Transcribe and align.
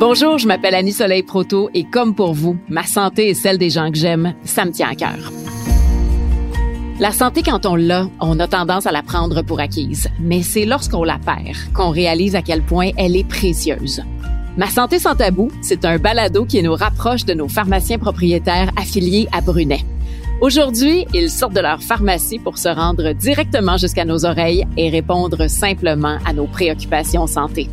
Bonjour, 0.00 0.38
je 0.38 0.46
m'appelle 0.46 0.74
Annie 0.74 0.92
Soleil 0.92 1.22
Proto 1.22 1.68
et 1.74 1.84
comme 1.84 2.14
pour 2.14 2.32
vous, 2.32 2.56
ma 2.70 2.84
santé 2.84 3.28
et 3.28 3.34
celle 3.34 3.58
des 3.58 3.68
gens 3.68 3.90
que 3.90 3.98
j'aime, 3.98 4.32
ça 4.44 4.64
me 4.64 4.70
tient 4.70 4.88
à 4.88 4.94
cœur. 4.94 5.30
La 6.98 7.12
santé, 7.12 7.42
quand 7.42 7.66
on 7.66 7.76
l'a, 7.76 8.08
on 8.18 8.40
a 8.40 8.48
tendance 8.48 8.86
à 8.86 8.92
la 8.92 9.02
prendre 9.02 9.42
pour 9.42 9.60
acquise, 9.60 10.08
mais 10.18 10.40
c'est 10.40 10.64
lorsqu'on 10.64 11.04
la 11.04 11.18
perd 11.18 11.54
qu'on 11.74 11.90
réalise 11.90 12.34
à 12.34 12.40
quel 12.40 12.62
point 12.62 12.92
elle 12.96 13.14
est 13.14 13.28
précieuse. 13.28 14.02
Ma 14.56 14.68
santé 14.68 14.98
sans 14.98 15.16
tabou, 15.16 15.50
c'est 15.60 15.84
un 15.84 15.98
balado 15.98 16.46
qui 16.46 16.62
nous 16.62 16.74
rapproche 16.74 17.26
de 17.26 17.34
nos 17.34 17.48
pharmaciens 17.48 17.98
propriétaires 17.98 18.70
affiliés 18.76 19.28
à 19.32 19.42
Brunet. 19.42 19.84
Aujourd'hui, 20.40 21.04
ils 21.12 21.30
sortent 21.30 21.52
de 21.52 21.60
leur 21.60 21.82
pharmacie 21.82 22.38
pour 22.38 22.56
se 22.56 22.70
rendre 22.70 23.12
directement 23.12 23.76
jusqu'à 23.76 24.06
nos 24.06 24.24
oreilles 24.24 24.66
et 24.78 24.88
répondre 24.88 25.46
simplement 25.50 26.16
à 26.24 26.32
nos 26.32 26.46
préoccupations 26.46 27.26
santé. 27.26 27.68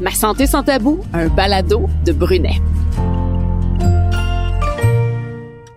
Ma 0.00 0.12
santé 0.12 0.46
sans 0.46 0.62
tabou, 0.62 1.00
un 1.12 1.28
balado 1.28 1.88
de 2.06 2.12
Brunet. 2.12 2.58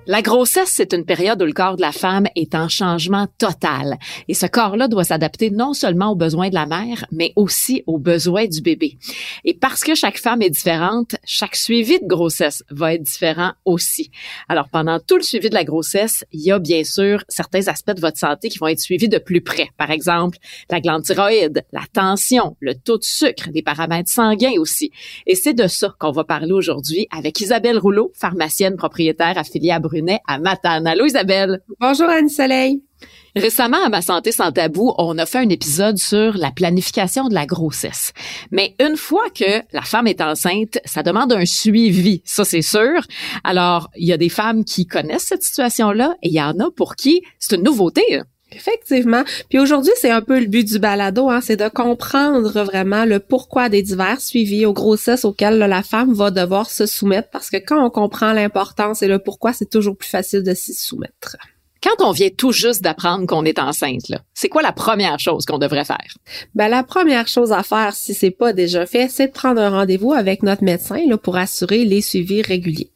La 0.05 0.21
grossesse, 0.21 0.69
c'est 0.73 0.91
une 0.91 1.05
période 1.05 1.41
où 1.41 1.45
le 1.45 1.53
corps 1.53 1.77
de 1.77 1.81
la 1.81 1.93
femme 1.93 2.27
est 2.35 2.55
en 2.55 2.67
changement 2.67 3.27
total. 3.37 3.97
Et 4.27 4.33
ce 4.33 4.45
corps-là 4.45 4.89
doit 4.89 5.05
s'adapter 5.05 5.49
non 5.49 5.73
seulement 5.73 6.11
aux 6.11 6.15
besoins 6.15 6.49
de 6.49 6.55
la 6.55 6.65
mère, 6.65 7.05
mais 7.13 7.31
aussi 7.37 7.83
aux 7.87 7.99
besoins 7.99 8.45
du 8.45 8.59
bébé. 8.59 8.97
Et 9.45 9.53
parce 9.53 9.81
que 9.81 9.95
chaque 9.95 10.17
femme 10.17 10.41
est 10.41 10.49
différente, 10.49 11.15
chaque 11.23 11.55
suivi 11.55 12.01
de 12.01 12.05
grossesse 12.05 12.65
va 12.69 12.95
être 12.95 13.03
différent 13.03 13.51
aussi. 13.63 14.11
Alors, 14.49 14.67
pendant 14.67 14.99
tout 14.99 15.15
le 15.15 15.21
suivi 15.21 15.49
de 15.49 15.53
la 15.53 15.63
grossesse, 15.63 16.25
il 16.33 16.41
y 16.41 16.51
a 16.51 16.59
bien 16.59 16.83
sûr 16.83 17.23
certains 17.29 17.69
aspects 17.69 17.95
de 17.95 18.01
votre 18.01 18.17
santé 18.17 18.49
qui 18.49 18.59
vont 18.59 18.67
être 18.67 18.81
suivis 18.81 19.07
de 19.07 19.19
plus 19.19 19.39
près. 19.39 19.69
Par 19.77 19.89
exemple, 19.89 20.37
la 20.69 20.81
glande 20.81 21.03
thyroïde, 21.03 21.63
la 21.71 21.83
tension, 21.93 22.57
le 22.59 22.75
taux 22.75 22.97
de 22.97 23.05
sucre, 23.05 23.51
des 23.51 23.61
paramètres 23.61 24.11
sanguins 24.11 24.59
aussi. 24.59 24.91
Et 25.27 25.35
c'est 25.35 25.53
de 25.53 25.67
ça 25.67 25.95
qu'on 25.97 26.11
va 26.11 26.25
parler 26.25 26.51
aujourd'hui 26.51 27.07
avec 27.09 27.39
Isabelle 27.39 27.77
Rouleau, 27.77 28.11
pharmacienne 28.13 28.75
propriétaire 28.75 29.37
affiliée 29.37 29.71
à 29.71 29.79
à 30.27 30.39
Matane. 30.39 30.87
Allô 30.87 31.05
Isabelle. 31.05 31.61
Bonjour 31.79 32.09
Anne 32.09 32.29
Soleil. 32.29 32.81
Récemment, 33.35 33.83
à 33.83 33.89
Ma 33.89 34.01
Santé 34.01 34.31
sans 34.31 34.51
tabou, 34.51 34.93
on 34.97 35.17
a 35.17 35.25
fait 35.25 35.39
un 35.39 35.49
épisode 35.49 35.97
sur 35.97 36.37
la 36.37 36.51
planification 36.51 37.27
de 37.27 37.33
la 37.33 37.47
grossesse. 37.47 38.13
Mais 38.51 38.75
une 38.79 38.95
fois 38.95 39.29
que 39.31 39.63
la 39.73 39.81
femme 39.81 40.05
est 40.05 40.21
enceinte, 40.21 40.77
ça 40.85 41.01
demande 41.01 41.33
un 41.33 41.45
suivi, 41.45 42.21
ça 42.25 42.45
c'est 42.45 42.61
sûr. 42.61 43.01
Alors, 43.43 43.89
il 43.95 44.07
y 44.07 44.13
a 44.13 44.17
des 44.17 44.29
femmes 44.29 44.63
qui 44.63 44.85
connaissent 44.85 45.25
cette 45.25 45.41
situation-là 45.41 46.15
et 46.21 46.29
il 46.29 46.33
y 46.33 46.41
en 46.41 46.59
a 46.59 46.69
pour 46.69 46.95
qui 46.95 47.23
c'est 47.39 47.55
une 47.55 47.63
nouveauté. 47.63 48.21
Effectivement. 48.55 49.23
Puis 49.49 49.59
aujourd'hui, 49.59 49.93
c'est 49.97 50.11
un 50.11 50.21
peu 50.21 50.39
le 50.39 50.47
but 50.47 50.67
du 50.67 50.79
balado, 50.79 51.29
hein, 51.29 51.41
c'est 51.41 51.55
de 51.55 51.67
comprendre 51.67 52.63
vraiment 52.63 53.05
le 53.05 53.19
pourquoi 53.19 53.69
des 53.69 53.81
divers 53.81 54.21
suivis 54.21 54.65
aux 54.65 54.73
grossesses 54.73 55.25
auxquelles 55.25 55.57
la 55.57 55.83
femme 55.83 56.13
va 56.13 56.31
devoir 56.31 56.69
se 56.69 56.85
soumettre, 56.85 57.29
parce 57.31 57.49
que 57.49 57.57
quand 57.57 57.83
on 57.83 57.89
comprend 57.89 58.33
l'importance 58.33 59.01
et 59.01 59.07
le 59.07 59.19
pourquoi, 59.19 59.53
c'est 59.53 59.69
toujours 59.69 59.97
plus 59.97 60.09
facile 60.09 60.43
de 60.43 60.53
s'y 60.53 60.73
soumettre. 60.73 61.37
Quand 61.83 62.01
on 62.05 62.11
vient 62.11 62.29
tout 62.29 62.53
juste 62.53 62.81
d'apprendre 62.81 63.27
qu'on 63.27 63.43
est 63.43 63.59
enceinte, 63.59 64.07
là, 64.07 64.21
c'est 64.33 64.47
quoi 64.47 64.61
la 64.61 64.71
première 64.71 65.19
chose 65.19 65.45
qu'on 65.45 65.57
devrait 65.57 65.83
faire? 65.83 66.15
Ben, 66.55 66.69
la 66.69 66.81
première 66.81 67.27
chose 67.27 67.51
à 67.51 67.61
faire, 67.61 67.93
si 67.93 68.13
c'est 68.13 68.31
pas 68.31 68.53
déjà 68.53 68.85
fait, 68.85 69.09
c'est 69.09 69.27
de 69.27 69.33
prendre 69.33 69.59
un 69.59 69.69
rendez-vous 69.69 70.13
avec 70.13 70.43
notre 70.43 70.63
médecin 70.63 71.01
là, 71.05 71.17
pour 71.17 71.35
assurer 71.35 71.83
les 71.83 72.01
suivis 72.01 72.41
réguliers. 72.41 72.92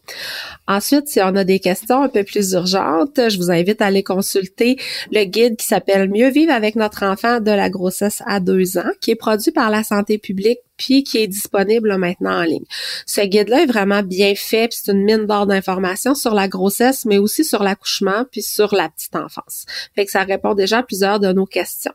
Ensuite, 0.67 1.07
si 1.07 1.21
on 1.21 1.35
a 1.35 1.43
des 1.43 1.59
questions 1.59 2.03
un 2.03 2.09
peu 2.09 2.23
plus 2.23 2.53
urgentes, 2.53 3.19
je 3.29 3.37
vous 3.37 3.51
invite 3.51 3.81
à 3.81 3.87
aller 3.87 4.03
consulter 4.03 4.77
le 5.11 5.23
guide 5.23 5.55
qui 5.55 5.65
s'appelle 5.65 6.09
Mieux 6.09 6.29
vivre 6.29 6.51
avec 6.51 6.75
notre 6.75 7.03
enfant 7.03 7.39
de 7.39 7.51
la 7.51 7.69
grossesse 7.69 8.21
à 8.25 8.39
deux 8.39 8.77
ans, 8.77 8.91
qui 9.01 9.11
est 9.11 9.15
produit 9.15 9.51
par 9.51 9.69
la 9.69 9.83
santé 9.83 10.17
publique 10.17 10.59
puis 10.77 11.03
qui 11.03 11.17
est 11.17 11.27
disponible 11.27 11.97
maintenant 11.97 12.39
en 12.39 12.43
ligne. 12.43 12.65
Ce 13.05 13.21
guide-là 13.21 13.63
est 13.63 13.65
vraiment 13.65 14.03
bien 14.03 14.35
fait, 14.35 14.69
puis 14.69 14.79
c'est 14.81 14.91
une 14.91 15.03
mine 15.03 15.25
d'or 15.25 15.47
d'informations 15.47 16.15
sur 16.15 16.33
la 16.33 16.47
grossesse, 16.47 17.03
mais 17.05 17.17
aussi 17.17 17.43
sur 17.43 17.63
l'accouchement, 17.63 18.25
puis 18.31 18.43
sur 18.43 18.73
la 18.75 18.87
petite 18.89 19.15
enfance. 19.15 19.65
Fait 19.95 20.05
que 20.05 20.11
ça 20.11 20.23
répond 20.23 20.53
déjà 20.53 20.79
à 20.79 20.83
plusieurs 20.83 21.19
de 21.19 21.33
nos 21.33 21.45
questions. 21.45 21.93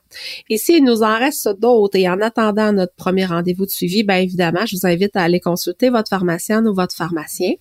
Et 0.51 0.59
s'il 0.59 0.85
nous 0.85 1.03
en 1.03 1.19
reste 1.19 1.49
d'autres, 1.61 1.97
et 1.97 2.09
en 2.09 2.21
attendant 2.21 2.73
notre 2.73 2.95
premier 2.95 3.25
rendez-vous 3.25 3.67
de 3.67 3.71
suivi, 3.71 4.03
bien 4.03 4.17
évidemment, 4.17 4.67
je 4.67 4.77
vous 4.77 4.87
invite 4.87 5.17
à 5.17 5.23
aller 5.23 5.41
consulter 5.41 5.89
votre 5.89 6.09
pharmacienne 6.09 6.67
ou 6.67 6.75
votre 6.75 6.95
pharmacien. 6.95 7.53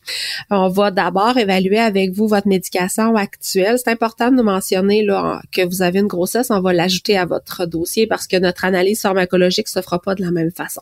On 0.50 0.70
va 0.70 0.92
d'abord 0.92 1.38
évaluer 1.38 1.80
avec 1.80 2.12
vous 2.12 2.28
votre 2.28 2.48
médication 2.48 3.16
actuelle. 3.16 3.78
C'est 3.78 3.92
important 3.92 4.32
de 4.32 4.42
mentionner 4.42 5.04
là, 5.04 5.42
que 5.52 5.66
vous 5.66 5.82
avez 5.82 6.00
une 6.00 6.08
grossesse, 6.08 6.50
on 6.50 6.62
va 6.62 6.74
l'ajouter 6.74 7.18
à 7.18 7.26
votre 7.26 7.66
dossier 7.66 8.08
parce 8.08 8.28
que 8.28 8.38
notre 8.38 8.66
analyse 8.66 9.02
pharmacologique 9.02 9.68
se 9.68 9.82
fera 9.82 10.02
pas 10.02 10.16
de 10.16 10.22
la 10.22 10.32
même 10.32 10.52
façon. 10.52 10.82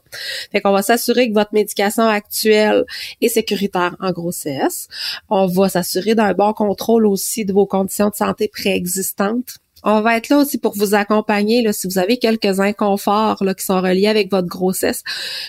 Fait 0.51 0.61
qu'on 0.61 0.71
va 0.71 0.81
s'assurer 0.81 1.29
que 1.29 1.33
votre 1.33 1.53
médication 1.53 2.03
actuelle 2.03 2.85
est 3.21 3.29
sécuritaire 3.29 3.95
en 3.99 4.11
grossesse. 4.11 4.87
On 5.29 5.47
va 5.47 5.69
s'assurer 5.69 6.15
d'un 6.15 6.33
bon 6.33 6.53
contrôle 6.53 7.05
aussi 7.05 7.45
de 7.45 7.53
vos 7.53 7.65
conditions 7.65 8.09
de 8.09 8.15
santé 8.15 8.47
préexistantes 8.47 9.59
on 9.83 10.01
va 10.01 10.17
être 10.17 10.29
là 10.29 10.37
aussi 10.39 10.57
pour 10.57 10.75
vous 10.75 10.93
accompagner 10.95 11.61
là, 11.61 11.73
si 11.73 11.87
vous 11.87 11.97
avez 11.97 12.17
quelques 12.17 12.59
inconforts 12.59 13.43
là, 13.43 13.53
qui 13.53 13.65
sont 13.65 13.81
reliés 13.81 14.07
avec 14.07 14.29
votre 14.31 14.47
grossesse, 14.47 15.03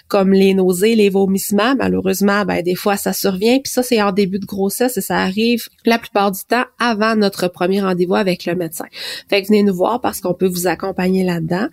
comme 0.08 0.32
les 0.32 0.54
nausées, 0.54 0.94
les 0.94 1.10
vomissements. 1.10 1.74
Malheureusement, 1.76 2.44
ben, 2.44 2.62
des 2.62 2.74
fois, 2.74 2.96
ça 2.96 3.12
survient. 3.12 3.58
Puis 3.58 3.72
ça, 3.72 3.82
c'est 3.82 4.00
en 4.02 4.12
début 4.12 4.38
de 4.38 4.46
grossesse 4.46 4.96
et 4.96 5.00
ça 5.00 5.18
arrive 5.18 5.68
la 5.84 5.98
plupart 5.98 6.30
du 6.30 6.40
temps 6.48 6.64
avant 6.78 7.16
notre 7.16 7.48
premier 7.48 7.80
rendez-vous 7.80 8.14
avec 8.14 8.46
le 8.46 8.54
médecin. 8.54 8.86
Fait 9.28 9.42
que 9.42 9.48
venez 9.48 9.62
nous 9.62 9.74
voir 9.74 10.00
parce 10.00 10.20
qu'on 10.20 10.34
peut 10.34 10.46
vous 10.46 10.66
accompagner 10.66 11.24
là-dedans. 11.24 11.68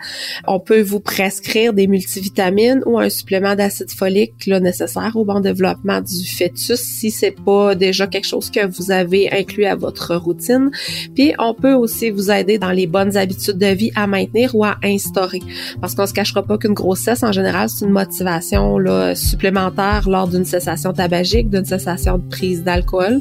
On 0.48 0.60
peut 0.60 0.82
vous 0.82 1.00
prescrire 1.00 1.74
des 1.74 1.88
multivitamines 1.88 2.82
ou 2.86 3.00
un 3.00 3.10
supplément 3.10 3.56
d'acide 3.56 3.92
folique 3.92 4.46
là, 4.48 4.60
nécessaire 4.60 5.12
au 5.16 5.26
bon 5.26 5.40
développement 5.40 6.02
du 6.02 6.26
fœtus 6.28 6.80
si 6.80 7.12
c'est 7.12 7.32
pas 7.32 7.76
déjà 7.76 8.08
quelque 8.08 8.28
chose 8.28 8.50
que 8.50 8.66
vous 8.66 8.92
avez 8.92 9.32
inclus 9.32 9.66
à 9.66 9.76
votre 9.76 10.16
routine. 10.16 10.72
Puis 11.16 11.34
on 11.40 11.54
peut 11.54 11.74
aussi 11.74 12.10
vous 12.10 12.32
aider 12.32 12.47
dans 12.58 12.72
les 12.72 12.88
bonnes 12.88 13.18
habitudes 13.18 13.58
de 13.58 13.68
vie 13.68 13.92
à 13.96 14.08
maintenir 14.08 14.56
ou 14.56 14.64
à 14.64 14.78
instaurer. 14.84 15.42
Parce 15.82 15.94
qu'on 15.94 16.08
se 16.08 16.14
cachera 16.14 16.44
pas 16.44 16.58
qu'une 16.58 16.74
grossesse, 16.74 17.24
en 17.24 17.34
général, 17.34 17.68
c'est 17.68 17.84
une 17.84 17.92
motivation 17.92 18.78
supplémentaire 19.16 20.08
lors 20.08 20.30
d'une 20.30 20.46
cessation 20.46 20.94
tabagique, 20.94 21.50
d'une 21.50 21.66
cessation 21.66 22.18
de 22.18 22.30
prise 22.30 22.64
d'alcool 22.64 23.20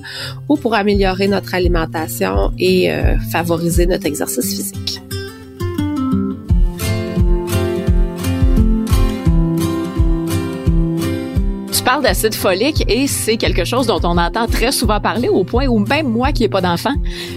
ou 0.48 0.56
pour 0.56 0.74
améliorer 0.74 1.26
notre 1.26 1.54
alimentation 1.54 2.52
et 2.58 2.92
euh, 2.92 3.18
favoriser 3.32 3.86
notre 3.86 4.06
exercice 4.06 4.54
physique. 4.54 5.00
Parle 11.86 12.02
d'acide 12.02 12.34
folique 12.34 12.82
et 12.90 13.06
c'est 13.06 13.36
quelque 13.36 13.64
chose 13.64 13.86
dont 13.86 14.00
on 14.02 14.18
entend 14.18 14.48
très 14.48 14.72
souvent 14.72 14.98
parler 15.00 15.28
au 15.28 15.44
point 15.44 15.68
où 15.68 15.78
même 15.78 16.08
moi 16.08 16.32
qui 16.32 16.42
n'ai 16.42 16.48
pas 16.48 16.60
d'enfant, 16.60 16.94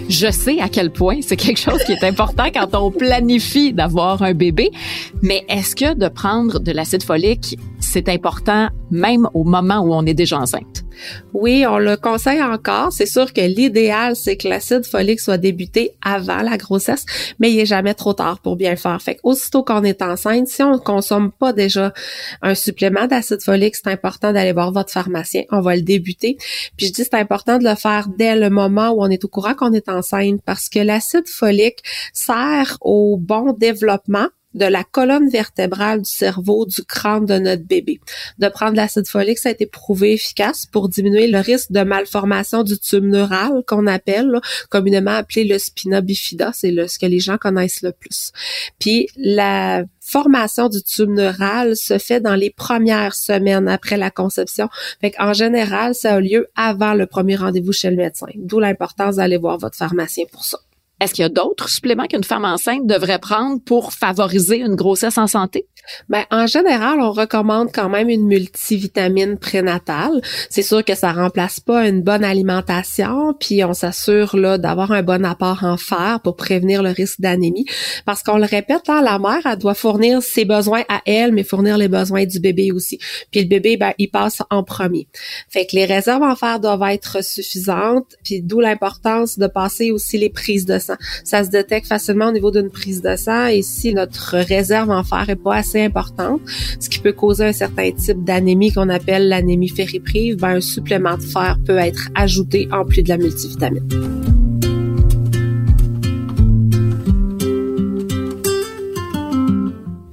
je 0.08 0.28
sais 0.28 0.58
à 0.58 0.68
quel 0.68 0.90
point 0.90 1.20
c'est 1.22 1.36
quelque 1.36 1.60
chose 1.60 1.80
qui 1.84 1.92
est 1.92 2.02
important 2.02 2.46
quand 2.52 2.74
on 2.74 2.90
planifie 2.90 3.72
d'avoir 3.72 4.22
un 4.22 4.34
bébé. 4.34 4.72
Mais 5.22 5.44
est-ce 5.48 5.76
que 5.76 5.94
de 5.94 6.08
prendre 6.08 6.58
de 6.58 6.72
l'acide 6.72 7.04
folique, 7.04 7.60
c'est 7.80 8.08
important 8.08 8.68
même 8.90 9.28
au 9.34 9.44
moment 9.44 9.80
où 9.80 9.92
on 9.92 10.04
est 10.06 10.14
déjà 10.14 10.38
enceinte? 10.38 10.84
Oui, 11.32 11.64
on 11.66 11.78
le 11.78 11.96
conseille 11.96 12.42
encore. 12.42 12.92
C'est 12.92 13.06
sûr 13.06 13.32
que 13.32 13.40
l'idéal, 13.40 14.16
c'est 14.16 14.36
que 14.36 14.48
l'acide 14.48 14.84
folique 14.84 15.20
soit 15.20 15.38
débuté 15.38 15.92
avant 16.02 16.42
la 16.42 16.56
grossesse, 16.56 17.04
mais 17.38 17.52
il 17.52 17.58
est 17.60 17.66
jamais 17.66 17.94
trop 17.94 18.12
tard 18.12 18.40
pour 18.40 18.56
bien 18.56 18.76
faire. 18.76 19.00
Fait 19.00 19.18
aussitôt 19.22 19.62
qu'on 19.62 19.82
est 19.84 20.02
enceinte, 20.02 20.48
si 20.48 20.62
on 20.62 20.72
ne 20.72 20.78
consomme 20.78 21.30
pas 21.32 21.52
déjà 21.52 21.92
un 22.42 22.54
supplément 22.54 23.06
d'acide 23.06 23.42
folique, 23.42 23.76
c'est 23.76 23.88
important 23.88 24.32
d'aller 24.32 24.52
voir 24.52 24.72
votre 24.72 24.90
pharmacien. 24.90 25.42
On 25.50 25.60
va 25.60 25.76
le 25.76 25.82
débuter. 25.82 26.36
Puis 26.76 26.86
je 26.86 26.92
dis 26.92 27.04
c'est 27.04 27.14
important 27.14 27.58
de 27.58 27.64
le 27.64 27.74
faire 27.74 28.08
dès 28.16 28.36
le 28.36 28.50
moment 28.50 28.90
où 28.90 29.02
on 29.02 29.08
est 29.08 29.24
au 29.24 29.28
courant 29.28 29.54
qu'on 29.54 29.72
est 29.72 29.88
enceinte 29.88 30.40
parce 30.44 30.68
que 30.68 30.80
l'acide 30.80 31.28
folique 31.28 31.78
sert 32.12 32.76
au 32.80 33.16
bon 33.16 33.52
développement 33.52 34.26
de 34.54 34.64
la 34.64 34.84
colonne 34.84 35.28
vertébrale 35.28 36.02
du 36.02 36.10
cerveau, 36.10 36.66
du 36.66 36.82
crâne 36.82 37.26
de 37.26 37.38
notre 37.38 37.64
bébé. 37.64 38.00
De 38.38 38.48
prendre 38.48 38.76
l'acide 38.76 39.06
folique, 39.06 39.38
ça 39.38 39.50
a 39.50 39.52
été 39.52 39.66
prouvé 39.66 40.12
efficace 40.12 40.66
pour 40.66 40.88
diminuer 40.88 41.28
le 41.28 41.38
risque 41.38 41.70
de 41.70 41.82
malformation 41.82 42.62
du 42.62 42.78
tube 42.78 43.04
neural 43.04 43.62
qu'on 43.66 43.86
appelle, 43.86 44.40
communément 44.68 45.12
appelé 45.12 45.44
le 45.44 45.58
spina 45.58 46.00
bifida, 46.00 46.50
c'est 46.52 46.74
ce 46.88 46.98
que 46.98 47.06
les 47.06 47.20
gens 47.20 47.38
connaissent 47.38 47.82
le 47.82 47.92
plus. 47.92 48.32
Puis 48.78 49.08
la 49.16 49.84
formation 50.00 50.68
du 50.68 50.82
tube 50.82 51.10
neural 51.10 51.76
se 51.76 51.98
fait 51.98 52.20
dans 52.20 52.34
les 52.34 52.50
premières 52.50 53.14
semaines 53.14 53.68
après 53.68 53.96
la 53.96 54.10
conception. 54.10 54.68
Fait 55.00 55.14
en 55.18 55.32
général, 55.32 55.94
ça 55.94 56.14
a 56.14 56.20
lieu 56.20 56.48
avant 56.56 56.94
le 56.94 57.06
premier 57.06 57.36
rendez-vous 57.36 57.72
chez 57.72 57.90
le 57.90 57.96
médecin. 57.96 58.26
D'où 58.34 58.58
l'importance 58.58 59.16
d'aller 59.16 59.36
voir 59.36 59.58
votre 59.58 59.76
pharmacien 59.76 60.24
pour 60.30 60.44
ça. 60.44 60.58
Est-ce 61.00 61.14
qu'il 61.14 61.22
y 61.22 61.26
a 61.26 61.30
d'autres 61.30 61.70
suppléments 61.70 62.06
qu'une 62.06 62.24
femme 62.24 62.44
enceinte 62.44 62.86
devrait 62.86 63.18
prendre 63.18 63.60
pour 63.64 63.92
favoriser 63.92 64.58
une 64.58 64.76
grossesse 64.76 65.16
en 65.16 65.26
santé? 65.26 65.66
Ben, 66.08 66.24
en 66.30 66.46
général, 66.46 67.00
on 67.00 67.12
recommande 67.12 67.70
quand 67.72 67.88
même 67.88 68.08
une 68.08 68.26
multivitamine 68.26 69.38
prénatale. 69.38 70.20
C'est 70.48 70.62
sûr 70.62 70.84
que 70.84 70.94
ça 70.94 71.12
remplace 71.12 71.60
pas 71.60 71.88
une 71.88 72.02
bonne 72.02 72.24
alimentation, 72.24 73.34
puis 73.38 73.64
on 73.64 73.74
s'assure 73.74 74.36
là 74.36 74.58
d'avoir 74.58 74.92
un 74.92 75.02
bon 75.02 75.24
apport 75.24 75.64
en 75.64 75.76
fer 75.76 76.20
pour 76.22 76.36
prévenir 76.36 76.82
le 76.82 76.90
risque 76.90 77.20
d'anémie. 77.20 77.66
Parce 78.04 78.22
qu'on 78.22 78.38
le 78.38 78.44
répète, 78.44 78.88
hein, 78.88 79.02
la 79.02 79.18
mère, 79.18 79.40
elle 79.44 79.58
doit 79.58 79.74
fournir 79.74 80.22
ses 80.22 80.44
besoins 80.44 80.82
à 80.88 81.00
elle, 81.06 81.32
mais 81.32 81.44
fournir 81.44 81.78
les 81.78 81.88
besoins 81.88 82.24
du 82.24 82.40
bébé 82.40 82.72
aussi. 82.72 82.98
Puis 83.30 83.42
le 83.42 83.48
bébé, 83.48 83.76
ben, 83.76 83.92
il 83.98 84.10
passe 84.10 84.42
en 84.50 84.62
premier. 84.62 85.08
Fait 85.48 85.66
que 85.66 85.76
les 85.76 85.84
réserves 85.84 86.22
en 86.22 86.36
fer 86.36 86.60
doivent 86.60 86.90
être 86.90 87.22
suffisantes, 87.24 88.16
puis 88.24 88.42
d'où 88.42 88.60
l'importance 88.60 89.38
de 89.38 89.46
passer 89.46 89.90
aussi 89.90 90.18
les 90.18 90.30
prises 90.30 90.66
de 90.66 90.78
sang. 90.78 90.96
Ça 91.24 91.44
se 91.44 91.50
détecte 91.50 91.86
facilement 91.86 92.28
au 92.28 92.32
niveau 92.32 92.50
d'une 92.50 92.70
prise 92.70 93.02
de 93.02 93.16
sang, 93.16 93.46
et 93.46 93.62
si 93.62 93.94
notre 93.94 94.36
réserve 94.36 94.90
en 94.90 95.04
fer 95.04 95.28
est 95.28 95.36
pas 95.36 95.56
assez 95.56 95.69
importante, 95.78 96.40
ce 96.78 96.88
qui 96.88 96.98
peut 96.98 97.12
causer 97.12 97.46
un 97.46 97.52
certain 97.52 97.90
type 97.92 98.24
d'anémie 98.24 98.72
qu'on 98.72 98.88
appelle 98.88 99.28
l'anémie 99.28 99.68
fériprive, 99.68 100.36
ben, 100.36 100.56
un 100.56 100.60
supplément 100.60 101.16
de 101.16 101.22
fer 101.22 101.58
peut 101.66 101.78
être 101.78 102.08
ajouté 102.14 102.68
en 102.72 102.84
plus 102.84 103.02
de 103.02 103.08
la 103.08 103.18
multivitamine. 103.18 104.39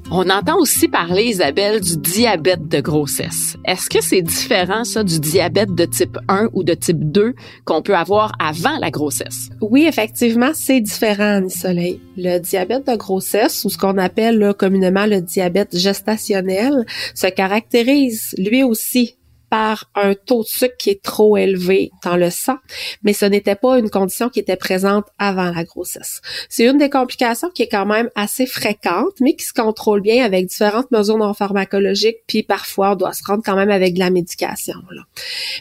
On 0.09 0.30
entend 0.30 0.57
aussi 0.57 0.88
parler, 0.88 1.25
Isabelle, 1.25 1.81
du 1.81 1.98
diabète 1.98 2.69
de 2.69 2.80
grossesse. 2.80 3.57
Est-ce 3.65 3.89
que 3.89 4.01
c'est 4.01 4.21
différent, 4.21 4.86
ça, 4.86 5.04
du 5.04 5.19
diabète 5.19 5.75
de 5.75 5.83
type 5.83 6.18
1 6.30 6.48
ou 6.54 6.63
de 6.63 6.74
type 6.74 7.12
2 7.12 7.33
qu'on 7.65 7.81
peut 7.81 7.95
avoir 7.95 8.31
avant 8.39 8.77
la 8.80 8.89
grossesse? 8.89 9.50
Oui, 9.59 9.86
effectivement, 9.86 10.51
c'est 10.54 10.80
différent, 10.80 11.38
Annie 11.38 11.51
Soleil. 11.51 12.00
Le 12.15 12.39
diabète 12.39 12.88
de 12.88 12.95
grossesse, 12.95 13.65
ou 13.65 13.69
ce 13.69 13.77
qu'on 13.77 13.98
appelle 13.98 14.54
communément 14.57 15.06
le 15.06 15.19
diabète 15.19 15.77
gestationnel, 15.77 16.86
se 17.13 17.27
caractérise 17.27 18.33
lui 18.38 18.63
aussi 18.63 19.17
par 19.50 19.90
un 19.96 20.14
taux 20.14 20.44
de 20.44 20.48
sucre 20.48 20.76
qui 20.78 20.90
est 20.90 21.02
trop 21.02 21.38
élevé 21.38 21.92
dans 22.04 22.18
le 22.18 22.30
sang, 22.30 22.58
mais 23.04 23.14
ce 23.14 23.26
n'était 23.26 23.56
pas 23.56 23.80
une 23.80 23.90
condition 23.90 24.30
qui 24.30 24.40
était 24.40 24.58
présente 24.58 25.06
avant 25.18 25.52
la 25.52 25.64
grossesse. 25.64 26.22
C'est 26.50 26.66
une 26.66 26.78
des 26.78 26.90
complications 26.90 27.50
qui 27.50 27.64
est 27.64 27.68
quand 27.68 27.86
même 27.86 28.10
assez 28.16 28.46
fréquente, 28.46 29.14
mais 29.22 29.36
qui 29.36 29.46
se 29.46 29.54
contrôle 29.54 30.02
bien 30.02 30.26
avec 30.26 30.48
différentes 30.48 30.92
mesures 30.92 31.18
non 31.18 31.34
pharmacologiques, 31.34 32.18
puis 32.28 32.44
parfois 32.44 32.92
on 32.92 32.96
doit 32.96 33.14
se 33.14 33.24
rendre 33.24 33.44
quand 33.44 33.56
même 33.56 33.70
avec 33.70 33.94
de 33.94 34.00
la 34.00 34.10
médication. 34.10 34.76
Là. 34.92 35.04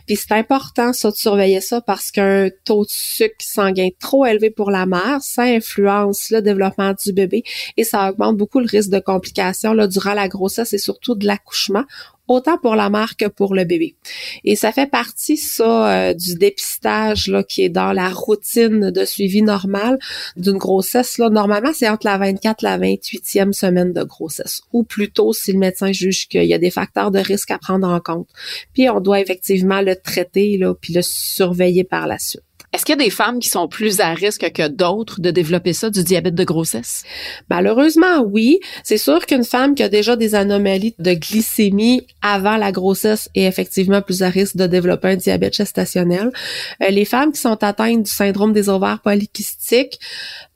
Puis 0.07 0.17
c'est 0.17 0.33
important 0.33 0.93
ça 0.93 1.11
de 1.11 1.17
surveiller 1.17 1.61
ça 1.61 1.81
parce 1.81 2.11
qu'un 2.11 2.49
taux 2.65 2.85
de 2.85 2.91
sucre 2.91 3.37
sanguin 3.41 3.89
trop 4.01 4.27
élevé 4.27 4.51
pour 4.51 4.71
la 4.71 4.87
mère, 4.87 5.19
ça 5.21 5.43
influence 5.43 6.31
le 6.31 6.43
développement 6.43 6.95
du 7.05 7.13
bébé 7.13 7.45
et 7.77 7.85
ça 7.85 8.11
augmente 8.11 8.37
beaucoup 8.37 8.61
le 8.61 8.67
risque 8.67 8.91
de 8.91 8.99
complications 8.99 9.73
là, 9.73 9.87
durant 9.87 10.15
la 10.15 10.29
grossesse 10.29 10.73
et 10.73 10.79
surtout 10.79 11.15
de 11.15 11.27
l'accouchement 11.27 11.85
autant 12.29 12.59
pour 12.59 12.77
la 12.77 12.91
mère 12.91 13.17
que 13.17 13.27
pour 13.27 13.55
le 13.55 13.65
bébé. 13.65 13.97
Et 14.45 14.57
ça 14.57 14.73
fait 14.73 14.87
partie, 14.87 15.37
ça, 15.37 15.91
euh, 15.91 16.15
du 16.15 16.35
dépistage 16.35 17.29
là, 17.29 17.43
qui 17.43 17.63
est 17.63 17.69
dans 17.69 17.93
la 17.93 18.09
routine 18.09 18.91
de 18.91 19.05
suivi 19.05 19.43
normal 19.43 19.99
d'une 20.37 20.59
grossesse. 20.59 21.19
Là. 21.19 21.31
Normalement, 21.31 21.73
c'est 21.75 21.89
entre 21.89 22.07
la 22.07 22.19
24 22.19 22.63
et 22.63 22.67
la 22.67 22.79
28e 22.79 23.53
semaine 23.53 23.93
de 23.93 24.03
grossesse, 24.03 24.63
ou 24.73 24.83
plutôt 24.85 25.33
si 25.33 25.53
le 25.53 25.59
médecin 25.59 25.93
juge 25.93 26.29
qu'il 26.29 26.45
y 26.45 26.55
a 26.55 26.59
des 26.59 26.71
facteurs 26.71 27.11
de 27.11 27.19
risque 27.19 27.51
à 27.51 27.59
prendre 27.59 27.89
en 27.89 28.01
compte. 28.01 28.29
Puis 28.73 28.89
on 28.89 29.01
doit 29.01 29.21
effectivement 29.21 29.81
le 29.81 29.97
traiter, 29.97 30.57
là, 30.59 30.75
puis 30.75 30.93
le 30.93 31.03
surveiller 31.03 31.85
par 31.85 32.07
la 32.07 32.19
suite. 32.19 32.46
Est-ce 32.77 32.85
qu'il 32.85 32.93
y 32.93 33.01
a 33.01 33.05
des 33.07 33.11
femmes 33.11 33.39
qui 33.39 33.49
sont 33.49 33.69
plus 33.69 34.01
à 34.01 34.13
risque 34.13 34.53
que 34.53 34.69
d'autres 34.69 35.23
de 35.23 35.31
développer 35.31 35.73
ça, 35.73 35.89
du 35.89 36.05
diabète 36.05 36.35
de 36.35 36.45
grossesse? 36.45 37.05
Malheureusement, 37.49 38.21
oui. 38.21 38.61
C'est 38.85 38.99
sûr 38.99 39.25
qu'une 39.25 39.45
femme 39.45 39.75
qui 39.75 39.83
a 39.83 39.89
déjà 39.89 40.15
des 40.15 40.35
anomalies 40.35 40.95
de 40.99 41.15
glycémie 41.15 42.07
avant 42.21 42.59
la 42.59 42.73
grossesse 42.73 43.31
est 43.35 43.45
effectivement 43.45 44.03
plus 44.03 44.23
à 44.23 44.29
risque 44.29 44.57
de 44.57 44.67
développer 44.67 45.09
un 45.09 45.17
diabète 45.17 45.55
gestationnel. 45.55 46.31
Euh, 46.83 46.91
les 46.91 47.07
femmes 47.07 47.33
qui 47.33 47.41
sont 47.41 47.65
atteintes 47.65 48.03
du 48.03 48.11
syndrome 48.11 48.53
des 48.53 48.69
ovaires 48.69 49.01
polykystiques, 49.03 49.99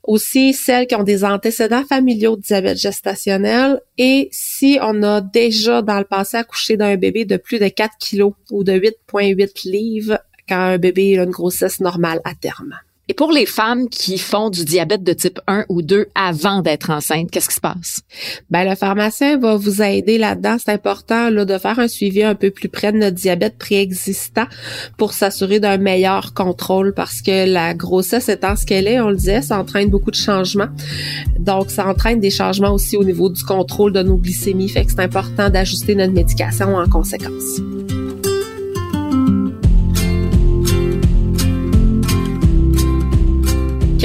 aussi 0.03 0.53
celles 0.53 0.85
qui 0.85 0.93
ont 0.93 1.03
des 1.03 1.23
antécédents 1.23 1.85
familiaux 1.85 2.35
de 2.35 2.41
diabète 2.41 2.77
gestationnel 2.77 3.81
et 3.97 4.29
si 4.31 4.77
on 4.81 5.01
a 5.01 5.21
déjà 5.21 5.81
dans 5.81 5.97
le 5.97 6.05
passé 6.05 6.37
accouché 6.37 6.77
d'un 6.77 6.97
bébé 6.97 7.25
de 7.25 7.37
plus 7.37 7.57
de 7.59 7.67
4 7.67 7.97
kilos 7.99 8.33
ou 8.51 8.63
de 8.63 8.73
8,8 8.73 9.69
livres 9.69 10.19
quand 10.51 10.59
un 10.59 10.77
bébé 10.77 11.17
a 11.17 11.23
une 11.23 11.31
grossesse 11.31 11.79
normale 11.79 12.19
à 12.25 12.33
terme. 12.35 12.75
Et 13.07 13.13
pour 13.13 13.31
les 13.31 13.45
femmes 13.45 13.89
qui 13.89 14.17
font 14.17 14.49
du 14.49 14.63
diabète 14.63 15.03
de 15.03 15.11
type 15.11 15.39
1 15.47 15.65
ou 15.67 15.81
2 15.81 16.07
avant 16.15 16.61
d'être 16.61 16.91
enceinte, 16.91 17.29
qu'est-ce 17.29 17.49
qui 17.49 17.55
se 17.55 17.61
passe? 17.61 18.01
Ben, 18.49 18.69
le 18.69 18.75
pharmacien 18.75 19.37
va 19.37 19.55
vous 19.57 19.81
aider 19.81 20.17
là-dedans. 20.17 20.57
C'est 20.59 20.71
important 20.71 21.29
là, 21.29 21.43
de 21.43 21.57
faire 21.57 21.79
un 21.79 21.87
suivi 21.87 22.23
un 22.23 22.35
peu 22.35 22.51
plus 22.51 22.69
près 22.69 22.91
de 22.93 22.97
notre 22.97 23.15
diabète 23.15 23.57
préexistant 23.57 24.45
pour 24.97 25.13
s'assurer 25.13 25.59
d'un 25.59 25.77
meilleur 25.77 26.33
contrôle 26.33 26.93
parce 26.93 27.21
que 27.21 27.51
la 27.51 27.73
grossesse 27.73 28.29
étant 28.29 28.55
ce 28.55 28.65
qu'elle 28.65 28.87
est, 28.87 29.01
on 29.01 29.09
le 29.09 29.17
disait, 29.17 29.41
ça 29.41 29.59
entraîne 29.59 29.89
beaucoup 29.89 30.11
de 30.11 30.15
changements. 30.15 30.69
Donc, 31.39 31.69
ça 31.69 31.87
entraîne 31.87 32.19
des 32.19 32.29
changements 32.29 32.71
aussi 32.71 32.95
au 32.95 33.03
niveau 33.03 33.29
du 33.29 33.43
contrôle 33.43 33.91
de 33.91 34.03
nos 34.03 34.15
glycémies. 34.15 34.69
Fait 34.69 34.85
que 34.85 34.91
c'est 34.91 35.01
important 35.01 35.49
d'ajuster 35.49 35.95
notre 35.95 36.13
médication 36.13 36.75
en 36.75 36.87
conséquence. 36.87 37.59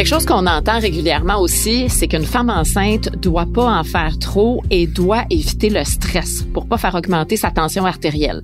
Quelque 0.07 0.21
chose 0.21 0.27
qu'on 0.27 0.47
entend 0.47 0.79
régulièrement 0.79 1.41
aussi, 1.41 1.89
c'est 1.89 2.07
qu'une 2.07 2.25
femme 2.25 2.49
enceinte 2.49 3.09
doit 3.17 3.45
pas 3.45 3.65
en 3.65 3.83
faire 3.83 4.21
trop 4.21 4.63
et 4.71 4.87
doit 4.87 5.25
éviter 5.31 5.69
le 5.69 5.83
stress 5.83 6.45
pour 6.55 6.69
pas 6.69 6.79
faire 6.79 6.95
augmenter 6.95 7.37
sa 7.37 7.51
tension 7.51 7.85
artérielle. 7.85 8.41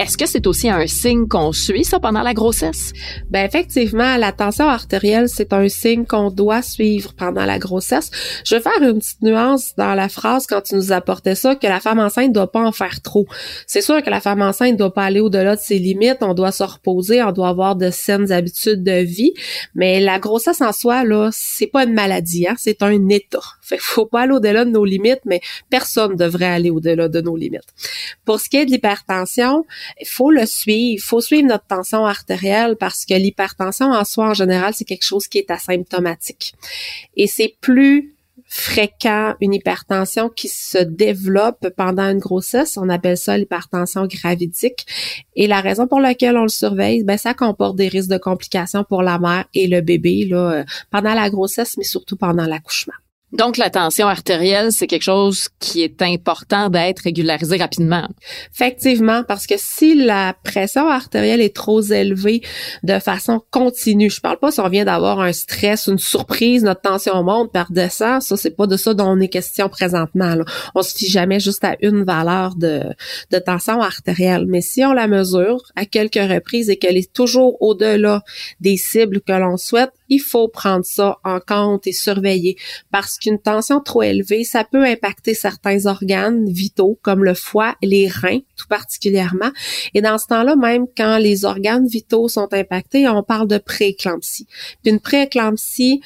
Est-ce 0.00 0.16
que 0.16 0.24
c'est 0.24 0.46
aussi 0.46 0.70
un 0.70 0.86
signe 0.86 1.28
qu'on 1.28 1.52
suit 1.52 1.84
ça 1.84 2.00
pendant 2.00 2.22
la 2.22 2.32
grossesse? 2.32 2.94
Ben 3.28 3.44
effectivement, 3.44 4.16
la 4.16 4.32
tension 4.32 4.66
artérielle, 4.66 5.28
c'est 5.28 5.52
un 5.52 5.68
signe 5.68 6.06
qu'on 6.06 6.30
doit 6.30 6.62
suivre 6.62 7.12
pendant 7.12 7.44
la 7.44 7.58
grossesse. 7.58 8.10
Je 8.46 8.54
vais 8.54 8.62
faire 8.62 8.80
une 8.80 8.98
petite 8.98 9.20
nuance 9.20 9.74
dans 9.76 9.94
la 9.94 10.08
phrase 10.08 10.46
quand 10.46 10.62
tu 10.62 10.74
nous 10.74 10.92
apportais 10.92 11.34
ça, 11.34 11.54
que 11.54 11.66
la 11.66 11.80
femme 11.80 11.98
enceinte 11.98 12.32
doit 12.32 12.50
pas 12.50 12.62
en 12.62 12.72
faire 12.72 13.02
trop. 13.02 13.26
C'est 13.66 13.82
sûr 13.82 14.02
que 14.02 14.08
la 14.08 14.22
femme 14.22 14.40
enceinte 14.40 14.78
doit 14.78 14.94
pas 14.94 15.04
aller 15.04 15.20
au-delà 15.20 15.54
de 15.54 15.60
ses 15.60 15.78
limites, 15.78 16.22
on 16.22 16.32
doit 16.32 16.50
se 16.50 16.62
reposer, 16.62 17.22
on 17.22 17.32
doit 17.32 17.48
avoir 17.48 17.76
de 17.76 17.90
saines 17.90 18.32
habitudes 18.32 18.82
de 18.82 19.02
vie, 19.02 19.34
mais 19.74 20.00
la 20.00 20.18
grossesse 20.18 20.62
en 20.62 20.72
soi, 20.72 21.04
là, 21.04 21.28
c'est 21.30 21.66
pas 21.66 21.84
une 21.84 21.92
maladie, 21.92 22.48
hein, 22.48 22.54
c'est 22.56 22.82
un 22.82 23.06
état. 23.10 23.40
Fait 23.60 23.76
faut 23.78 24.06
pas 24.06 24.22
aller 24.22 24.32
au-delà 24.32 24.64
de 24.64 24.70
nos 24.70 24.86
limites, 24.86 25.20
mais 25.26 25.42
personne 25.68 26.16
devrait 26.16 26.46
aller 26.46 26.70
au-delà 26.70 27.08
de 27.08 27.20
nos 27.20 27.36
limites. 27.36 27.68
Pour 28.24 28.40
ce 28.40 28.48
qui 28.48 28.56
est 28.56 28.64
de 28.64 28.70
l'hypertension, 28.70 29.66
il 30.00 30.06
faut 30.06 30.30
le 30.30 30.46
suivre, 30.46 30.94
il 30.94 31.00
faut 31.00 31.20
suivre 31.20 31.48
notre 31.48 31.66
tension 31.66 32.04
artérielle 32.04 32.76
parce 32.76 33.04
que 33.04 33.14
l'hypertension 33.14 33.86
en 33.86 34.04
soi, 34.04 34.30
en 34.30 34.34
général, 34.34 34.74
c'est 34.74 34.84
quelque 34.84 35.04
chose 35.04 35.28
qui 35.28 35.38
est 35.38 35.50
asymptomatique. 35.50 36.54
Et 37.16 37.26
c'est 37.26 37.54
plus 37.60 38.14
fréquent 38.46 39.34
une 39.40 39.54
hypertension 39.54 40.28
qui 40.28 40.48
se 40.48 40.78
développe 40.78 41.68
pendant 41.76 42.02
une 42.02 42.18
grossesse. 42.18 42.76
On 42.76 42.88
appelle 42.88 43.16
ça 43.16 43.38
l'hypertension 43.38 44.06
gravidique. 44.06 44.86
Et 45.36 45.46
la 45.46 45.60
raison 45.60 45.86
pour 45.86 46.00
laquelle 46.00 46.36
on 46.36 46.42
le 46.42 46.48
surveille, 46.48 47.04
ben 47.04 47.16
ça 47.16 47.32
comporte 47.32 47.76
des 47.76 47.88
risques 47.88 48.10
de 48.10 48.18
complications 48.18 48.82
pour 48.82 49.02
la 49.02 49.18
mère 49.20 49.44
et 49.54 49.68
le 49.68 49.80
bébé 49.82 50.26
là, 50.26 50.52
euh, 50.52 50.64
pendant 50.90 51.14
la 51.14 51.30
grossesse, 51.30 51.76
mais 51.76 51.84
surtout 51.84 52.16
pendant 52.16 52.46
l'accouchement. 52.46 52.94
Donc, 53.32 53.56
la 53.58 53.70
tension 53.70 54.08
artérielle, 54.08 54.72
c'est 54.72 54.88
quelque 54.88 55.02
chose 55.02 55.48
qui 55.60 55.82
est 55.82 56.02
important 56.02 56.68
d'être 56.68 57.00
régularisé 57.00 57.56
rapidement. 57.56 58.08
Effectivement, 58.52 59.22
parce 59.22 59.46
que 59.46 59.54
si 59.56 59.94
la 59.94 60.34
pression 60.42 60.88
artérielle 60.88 61.40
est 61.40 61.54
trop 61.54 61.80
élevée 61.80 62.42
de 62.82 62.98
façon 62.98 63.40
continue, 63.50 64.10
je 64.10 64.20
parle 64.20 64.38
pas 64.38 64.50
si 64.50 64.60
on 64.60 64.68
vient 64.68 64.84
d'avoir 64.84 65.20
un 65.20 65.32
stress, 65.32 65.86
une 65.86 65.98
surprise, 65.98 66.64
notre 66.64 66.80
tension 66.80 67.22
monte, 67.22 67.52
par 67.52 67.70
descend, 67.70 68.20
ça 68.20 68.36
c'est 68.36 68.56
pas 68.56 68.66
de 68.66 68.76
ça 68.76 68.94
dont 68.94 69.08
on 69.08 69.20
est 69.20 69.28
question 69.28 69.68
présentement. 69.68 70.34
Là. 70.34 70.44
On 70.74 70.82
se 70.82 70.96
fie 70.96 71.08
jamais 71.08 71.38
juste 71.38 71.62
à 71.62 71.76
une 71.82 72.02
valeur 72.02 72.56
de, 72.56 72.82
de 73.30 73.38
tension 73.38 73.80
artérielle, 73.80 74.46
mais 74.48 74.60
si 74.60 74.84
on 74.84 74.92
la 74.92 75.06
mesure 75.06 75.62
à 75.76 75.84
quelques 75.84 76.14
reprises 76.14 76.68
et 76.68 76.76
qu'elle 76.76 76.96
est 76.96 77.12
toujours 77.12 77.60
au-delà 77.62 78.22
des 78.60 78.76
cibles 78.76 79.20
que 79.20 79.32
l'on 79.32 79.56
souhaite, 79.56 79.92
il 80.08 80.20
faut 80.20 80.48
prendre 80.48 80.84
ça 80.84 81.18
en 81.24 81.38
compte 81.38 81.86
et 81.86 81.92
surveiller 81.92 82.56
qu'une 83.20 83.38
tension 83.38 83.80
trop 83.80 84.02
élevée, 84.02 84.44
ça 84.44 84.64
peut 84.64 84.84
impacter 84.84 85.34
certains 85.34 85.86
organes 85.86 86.48
vitaux 86.48 86.98
comme 87.02 87.24
le 87.24 87.34
foie, 87.34 87.76
les 87.82 88.08
reins 88.08 88.40
tout 88.56 88.66
particulièrement. 88.68 89.50
Et 89.94 90.02
dans 90.02 90.18
ce 90.18 90.26
temps-là, 90.26 90.56
même 90.56 90.86
quand 90.96 91.18
les 91.18 91.44
organes 91.44 91.86
vitaux 91.86 92.28
sont 92.28 92.52
impactés, 92.52 93.08
on 93.08 93.22
parle 93.22 93.48
de 93.48 93.58
prééclampsie. 93.58 94.46
Puis 94.82 94.92
une 94.92 95.00
prééclampsie, 95.00 96.00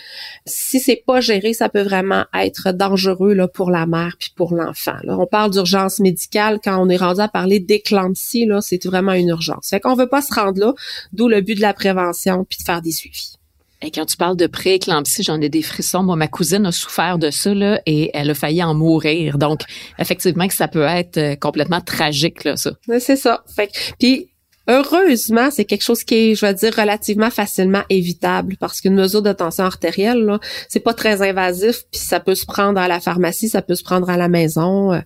si 0.46 0.80
c'est 0.80 1.02
pas 1.06 1.20
géré, 1.20 1.52
ça 1.52 1.68
peut 1.68 1.82
vraiment 1.82 2.24
être 2.34 2.72
dangereux 2.72 3.34
là, 3.34 3.48
pour 3.48 3.70
la 3.70 3.86
mère 3.86 4.16
puis 4.18 4.32
pour 4.36 4.54
l'enfant. 4.54 4.96
On 5.08 5.26
parle 5.26 5.50
d'urgence 5.50 6.00
médicale 6.00 6.60
quand 6.62 6.80
on 6.80 6.88
est 6.88 6.96
rendu 6.96 7.20
à 7.20 7.28
parler 7.28 7.60
d'éclampsie, 7.60 8.46
là, 8.46 8.60
c'est 8.60 8.84
vraiment 8.84 9.12
une 9.12 9.28
urgence. 9.28 9.68
Fait 9.70 9.80
qu'on 9.80 9.94
veut 9.94 10.08
pas 10.08 10.22
se 10.22 10.34
rendre 10.34 10.60
là, 10.60 10.74
d'où 11.12 11.28
le 11.28 11.40
but 11.40 11.54
de 11.54 11.60
la 11.60 11.74
prévention 11.74 12.44
puis 12.44 12.58
de 12.58 12.64
faire 12.64 12.82
des 12.82 12.92
suivis. 12.92 13.36
Et 13.84 13.90
quand 13.90 14.06
tu 14.06 14.16
parles 14.16 14.36
de 14.36 14.46
prééclampsie, 14.46 15.22
j'en 15.22 15.38
ai 15.42 15.50
des 15.50 15.60
frissons. 15.60 16.02
Moi, 16.02 16.16
ma 16.16 16.26
cousine 16.26 16.64
a 16.64 16.72
souffert 16.72 17.18
de 17.18 17.30
ça 17.30 17.52
là, 17.52 17.82
et 17.84 18.10
elle 18.14 18.30
a 18.30 18.34
failli 18.34 18.62
en 18.62 18.74
mourir. 18.74 19.36
Donc, 19.36 19.60
effectivement, 19.98 20.48
que 20.48 20.54
ça 20.54 20.68
peut 20.68 20.84
être 20.84 21.18
euh, 21.18 21.36
complètement 21.36 21.82
tragique 21.82 22.44
là, 22.44 22.56
ça. 22.56 22.72
C'est 22.98 23.16
ça. 23.16 23.44
Fait 23.54 23.70
puis 23.98 24.30
Heureusement, 24.66 25.50
c'est 25.50 25.66
quelque 25.66 25.82
chose 25.82 26.04
qui 26.04 26.14
est, 26.14 26.34
je 26.34 26.46
vais 26.46 26.54
dire, 26.54 26.74
relativement 26.74 27.28
facilement 27.28 27.82
évitable 27.90 28.56
parce 28.58 28.80
qu'une 28.80 28.94
mesure 28.94 29.20
de 29.20 29.30
tension 29.30 29.64
artérielle, 29.64 30.24
là, 30.24 30.40
c'est 30.70 30.80
pas 30.80 30.94
très 30.94 31.20
invasif, 31.20 31.82
puis 31.92 32.00
ça 32.00 32.18
peut 32.18 32.34
se 32.34 32.46
prendre 32.46 32.80
à 32.80 32.88
la 32.88 32.98
pharmacie, 32.98 33.50
ça 33.50 33.60
peut 33.60 33.74
se 33.74 33.84
prendre 33.84 34.08
à 34.08 34.16
la 34.16 34.28
maison. 34.28 34.94
Euh, 34.94 35.00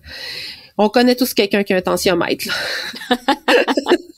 on 0.77 0.87
connaît 0.87 1.15
tous 1.15 1.33
quelqu'un 1.33 1.63
qui 1.63 1.73
a 1.73 1.75
un 1.75 1.81
tensiomètre. 1.81 2.45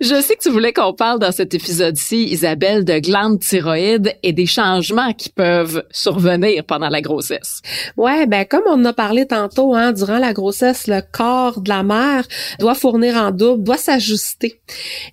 Je 0.00 0.20
sais 0.20 0.36
que 0.36 0.42
tu 0.42 0.50
voulais 0.50 0.72
qu'on 0.72 0.92
parle 0.92 1.18
dans 1.18 1.32
cet 1.32 1.54
épisode-ci, 1.54 2.24
Isabelle, 2.24 2.84
de 2.84 2.98
glandes 2.98 3.40
thyroïdes 3.40 4.14
et 4.22 4.32
des 4.32 4.46
changements 4.46 5.12
qui 5.14 5.30
peuvent 5.30 5.84
survenir 5.90 6.64
pendant 6.64 6.88
la 6.88 7.00
grossesse. 7.00 7.62
Ouais, 7.96 8.26
ben 8.26 8.44
comme 8.44 8.62
on 8.66 8.72
en 8.72 8.84
a 8.84 8.92
parlé 8.92 9.26
tantôt, 9.26 9.74
hein, 9.74 9.92
durant 9.92 10.18
la 10.18 10.32
grossesse, 10.32 10.86
le 10.86 11.00
corps 11.00 11.60
de 11.60 11.68
la 11.68 11.82
mère 11.82 12.26
doit 12.58 12.74
fournir 12.74 13.16
en 13.16 13.30
double, 13.30 13.64
doit 13.64 13.78
s'ajuster. 13.78 14.60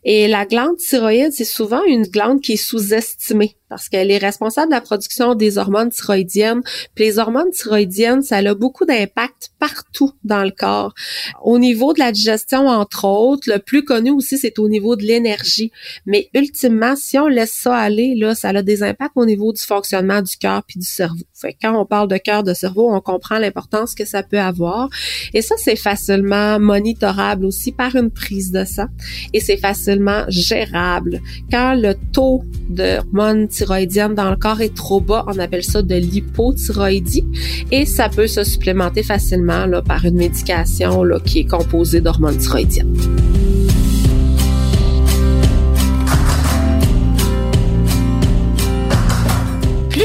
Et 0.04 0.28
la 0.28 0.46
glande 0.46 0.78
thyroïde, 0.78 1.32
c'est 1.32 1.44
souvent 1.46 1.84
une 1.86 2.04
glande 2.04 2.42
qui 2.42 2.54
est 2.54 2.58
sous-estimée 2.58 3.56
parce 3.74 3.90
qu'elle 3.90 4.12
est 4.12 4.20
responsable 4.20 4.68
de 4.68 4.76
la 4.76 4.82
production 4.82 5.34
des 5.34 5.58
hormones 5.58 5.90
thyroïdiennes. 5.90 6.62
Puis 6.94 7.06
les 7.06 7.18
hormones 7.18 7.50
thyroïdiennes, 7.50 8.22
ça 8.22 8.38
a 8.38 8.54
beaucoup 8.54 8.86
d'impact 8.86 9.50
partout 9.58 10.12
dans 10.24 10.44
le 10.44 10.52
corps. 10.52 10.94
Au 11.42 11.58
niveau 11.58 11.92
de 11.92 11.98
la 11.98 12.12
digestion, 12.12 12.68
entre 12.68 13.06
autres, 13.06 13.52
le 13.52 13.58
plus 13.58 13.84
connu 13.84 14.12
c'est 14.24 14.60
au 14.60 14.68
niveau 14.68 14.96
de 14.96 15.04
l'énergie. 15.04 15.72
Mais 16.06 16.30
ultimement, 16.34 16.96
si 16.96 17.18
on 17.18 17.28
laisse 17.28 17.54
ça 17.54 17.76
aller, 17.76 18.16
là, 18.16 18.36
ça 18.36 18.50
a 18.50 18.62
des 18.62 18.84
impacts 18.84 19.14
au 19.16 19.26
niveau 19.26 19.54
du 19.54 19.62
fonctionnement 19.62 20.22
du 20.22 20.36
cœur 20.38 20.64
puis 20.68 20.80
du 20.80 20.86
cerveau. 20.86 21.24
Quand 21.62 21.80
on 21.80 21.86
parle 21.86 22.08
de 22.08 22.18
cœur, 22.18 22.44
de 22.44 22.54
cerveau, 22.54 22.94
on 22.94 23.02
comprend 23.02 23.38
l'importance 23.38 23.96
que 23.96 24.06
ça 24.06 24.24
peut 24.24 24.40
avoir. 24.40 24.90
Et 25.34 25.42
ça, 25.42 25.56
c'est 25.58 25.76
facilement 25.76 26.60
monitorable 26.60 27.46
aussi 27.46 27.72
par 27.72 27.96
une 27.96 28.12
prise 28.12 28.52
de 28.52 28.64
sang. 28.64 28.88
Et 29.34 29.40
c'est 29.40 29.58
facilement 29.58 30.24
gérable. 30.30 31.22
Quand 31.52 31.76
le 31.76 31.96
taux 32.14 32.44
d'hormones 32.70 33.48
thyroïdienne 33.48 34.16
dans 34.16 34.30
le 34.30 34.38
corps 34.38 34.62
est 34.62 34.76
trop 34.76 35.02
bas, 35.02 35.26
on 35.28 35.38
appelle 35.40 35.64
ça 35.64 35.82
de 35.82 35.96
l'hypothyroïdie 35.96 37.26
et 37.72 37.86
ça 37.86 38.10
peut 38.10 38.28
se 38.28 38.44
supplémenter 38.44 39.04
facilement 39.04 39.68
par 39.86 40.06
une 40.06 40.16
médication 40.16 41.04
qui 41.26 41.40
est 41.40 41.46
composée 41.46 42.02
d'hormones 42.02 42.38
thyroïdiennes. 42.38 42.96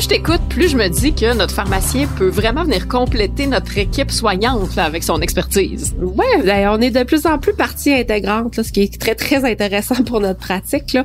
Je 0.09 0.15
t'écoute, 0.15 0.41
plus 0.49 0.71
je 0.71 0.77
me 0.79 0.89
dis 0.89 1.13
que 1.13 1.37
notre 1.37 1.55
pharmacien 1.55 2.09
peut 2.17 2.31
vraiment 2.31 2.65
venir 2.65 2.89
compléter 2.89 3.47
notre 3.47 3.77
équipe 3.77 4.11
soignante 4.11 4.79
avec 4.79 5.03
son 5.03 5.21
expertise. 5.21 5.95
Ouais, 6.01 6.43
ben, 6.43 6.71
on 6.71 6.81
est 6.81 6.91
de 6.91 7.03
plus 7.03 7.27
en 7.27 7.39
plus 7.39 7.53
partie 7.53 7.93
intégrante, 7.93 8.57
là, 8.57 8.65
ce 8.65 8.73
qui 8.73 8.81
est 8.81 8.99
très 8.99 9.15
très 9.15 9.45
intéressant 9.45 10.03
pour 10.05 10.21
notre 10.21 10.41
pratique. 10.41 10.95
Là. 10.95 11.05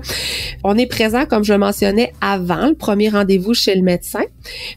On 0.63 0.77
est 0.77 0.86
présent, 0.86 1.25
comme 1.25 1.43
je 1.43 1.53
mentionnais, 1.53 2.13
avant 2.22 2.67
le 2.67 2.75
premier 2.75 3.10
rendez-vous 3.10 3.53
chez 3.53 3.75
le 3.75 3.81
médecin. 3.81 4.24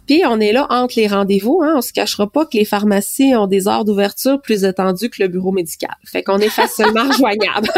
Puis 0.08 0.22
on 0.28 0.40
est 0.40 0.52
là 0.52 0.66
entre 0.70 0.94
les 0.96 1.06
rendez-vous. 1.06 1.62
Hein, 1.62 1.74
on 1.76 1.80
se 1.80 1.92
cachera 1.92 2.28
pas 2.28 2.46
que 2.46 2.56
les 2.56 2.64
pharmacies 2.64 3.36
ont 3.36 3.46
des 3.46 3.68
heures 3.68 3.84
d'ouverture 3.84 4.42
plus 4.42 4.64
étendues 4.64 5.08
que 5.08 5.22
le 5.22 5.28
bureau 5.28 5.52
médical. 5.52 5.94
Fait 6.04 6.24
qu'on 6.24 6.38
est 6.38 6.48
facilement 6.48 7.04
rejoignable. 7.08 7.68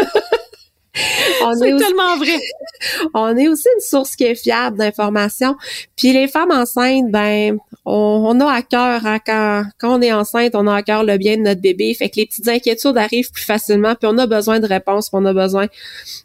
C'est 0.93 1.77
tellement 1.77 2.17
vrai. 2.17 2.37
On 3.13 3.35
est 3.37 3.47
aussi 3.47 3.67
une 3.75 3.81
source 3.81 4.15
qui 4.15 4.23
est 4.23 4.35
fiable 4.35 4.77
d'informations. 4.77 5.55
Puis 5.95 6.13
les 6.13 6.27
femmes 6.27 6.51
enceintes, 6.51 7.11
ben, 7.11 7.57
on, 7.85 8.39
a 8.39 8.51
à 8.51 8.61
cœur, 8.61 9.05
hein, 9.05 9.19
quand, 9.25 9.63
quand 9.79 9.97
on 9.97 10.01
est 10.01 10.13
enceinte, 10.13 10.53
on 10.53 10.67
a 10.67 10.75
à 10.75 10.83
cœur 10.83 11.03
le 11.03 11.17
bien 11.17 11.37
de 11.37 11.41
notre 11.41 11.61
bébé. 11.61 11.93
Fait 11.93 12.09
que 12.09 12.17
les 12.17 12.25
petites 12.25 12.47
inquiétudes 12.47 12.97
arrivent 12.97 13.31
plus 13.31 13.43
facilement, 13.43 13.95
puis 13.95 14.09
on 14.11 14.17
a 14.17 14.27
besoin 14.27 14.59
de 14.59 14.67
réponses, 14.67 15.09
puis 15.09 15.19
on 15.21 15.25
a 15.25 15.33
besoin 15.33 15.67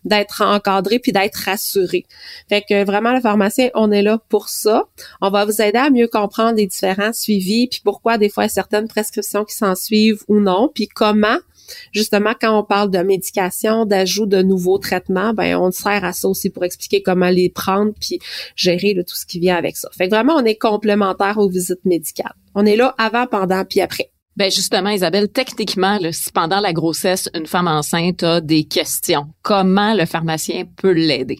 d'être 0.05 0.43
encadré 0.43 0.99
puis 0.99 1.13
d'être 1.13 1.37
rassuré. 1.37 2.05
Fait 2.49 2.63
que 2.69 2.85
vraiment, 2.85 3.13
le 3.13 3.21
pharmacien, 3.21 3.71
on 3.75 3.91
est 3.93 4.03
là 4.03 4.19
pour 4.29 4.49
ça. 4.49 4.85
On 5.21 5.31
va 5.31 5.45
vous 5.45 5.63
aider 5.63 5.79
à 5.79 5.91
mieux 5.91 6.09
comprendre 6.09 6.57
les 6.57 6.67
différents 6.67 7.13
suivis, 7.13 7.69
puis 7.69 7.81
pourquoi 7.83 8.19
des 8.19 8.29
fois 8.29 8.45
il 8.45 8.47
y 8.47 8.51
a 8.51 8.53
certaines 8.53 8.89
prescriptions 8.89 9.45
qui 9.45 9.55
s'en 9.55 9.75
suivent 9.75 10.23
ou 10.29 10.41
non, 10.41 10.71
puis 10.73 10.89
comment 10.89 11.39
justement, 11.93 12.33
quand 12.41 12.59
on 12.59 12.65
parle 12.65 12.91
de 12.91 12.99
médication, 12.99 13.87
d'ajout 13.87 14.27
de 14.27 14.43
nouveaux 14.43 14.79
traitements, 14.79 15.33
ben 15.33 15.57
on 15.57 15.71
sert 15.71 16.05
à 16.05 16.13
ça 16.13 16.29
aussi 16.29 16.51
pour 16.51 16.65
expliquer 16.65 17.03
comment 17.03 17.31
les 17.31 17.49
prendre 17.49 17.93
puis 18.01 18.19
gérer 18.57 18.95
tout 19.07 19.15
ce 19.15 19.27
qui 19.27 19.39
vient 19.39 19.57
avec 19.57 19.77
ça. 19.77 19.89
Fait 19.97 20.09
que 20.09 20.15
vraiment, 20.15 20.35
on 20.35 20.45
est 20.45 20.57
complémentaire 20.57 21.39
aux 21.39 21.49
visites 21.49 21.85
médicales. 21.85 22.35
On 22.55 22.67
est 22.67 22.77
là 22.77 22.95
avant, 22.99 23.27
pendant 23.27 23.65
puis 23.65 23.81
après. 23.81 24.11
Ben 24.37 24.51
justement, 24.51 24.91
Isabelle, 24.91 25.29
techniquement, 25.29 25.99
si 26.11 26.33
pendant 26.33 26.59
la 26.59 26.73
grossesse, 26.73 27.29
une 27.35 27.47
femme 27.47 27.69
enceinte 27.69 28.25
a 28.25 28.41
des 28.41 28.65
questions, 28.65 29.29
comment 29.43 29.95
le 29.95 30.07
pharmacien 30.07 30.65
peut 30.77 30.91
l'aider? 30.91 31.39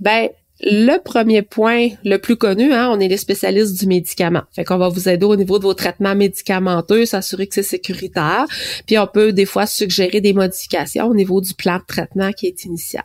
Ben 0.00 0.30
le 0.64 0.98
premier 0.98 1.42
point, 1.42 1.88
le 2.04 2.16
plus 2.16 2.36
connu, 2.36 2.72
hein, 2.72 2.88
on 2.90 2.98
est 2.98 3.08
les 3.08 3.18
spécialistes 3.18 3.78
du 3.78 3.86
médicament. 3.86 4.42
Fait 4.52 4.64
qu'on 4.64 4.78
va 4.78 4.88
vous 4.88 5.08
aider 5.08 5.26
au 5.26 5.36
niveau 5.36 5.58
de 5.58 5.64
vos 5.64 5.74
traitements 5.74 6.14
médicamenteux, 6.14 7.04
s'assurer 7.04 7.46
que 7.46 7.54
c'est 7.54 7.62
sécuritaire. 7.62 8.46
Puis 8.86 8.98
on 8.98 9.06
peut 9.06 9.32
des 9.32 9.44
fois 9.44 9.66
suggérer 9.66 10.20
des 10.20 10.32
modifications 10.32 11.06
au 11.06 11.14
niveau 11.14 11.40
du 11.40 11.52
plan 11.54 11.76
de 11.76 11.84
traitement 11.86 12.32
qui 12.32 12.46
est 12.46 12.64
initial. 12.64 13.04